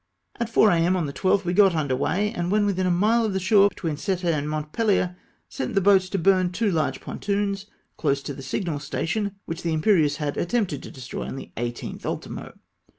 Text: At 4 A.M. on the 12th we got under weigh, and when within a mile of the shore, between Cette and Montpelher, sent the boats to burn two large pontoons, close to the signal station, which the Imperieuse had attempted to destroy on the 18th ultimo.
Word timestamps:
At 0.39 0.49
4 0.49 0.71
A.M. 0.71 0.95
on 0.95 1.05
the 1.05 1.13
12th 1.13 1.45
we 1.45 1.53
got 1.53 1.75
under 1.75 1.95
weigh, 1.95 2.33
and 2.33 2.49
when 2.49 2.65
within 2.65 2.87
a 2.87 2.89
mile 2.89 3.23
of 3.23 3.33
the 3.33 3.39
shore, 3.39 3.69
between 3.69 3.97
Cette 3.97 4.23
and 4.23 4.49
Montpelher, 4.49 5.15
sent 5.47 5.75
the 5.75 5.79
boats 5.79 6.09
to 6.09 6.17
burn 6.17 6.51
two 6.51 6.71
large 6.71 7.01
pontoons, 7.01 7.67
close 7.97 8.23
to 8.23 8.33
the 8.33 8.41
signal 8.41 8.79
station, 8.79 9.35
which 9.45 9.61
the 9.61 9.73
Imperieuse 9.73 10.15
had 10.17 10.37
attempted 10.37 10.81
to 10.81 10.89
destroy 10.89 11.27
on 11.27 11.35
the 11.35 11.51
18th 11.55 12.03
ultimo. 12.03 12.57